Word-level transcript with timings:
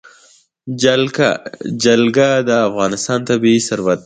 جلګه 1.83 2.29
د 2.47 2.49
افغانستان 2.69 3.19
طبعي 3.29 3.57
ثروت 3.67 3.99
دی. 3.99 3.99